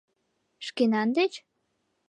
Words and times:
Шкенан 0.65 1.07
деч? 1.17 1.33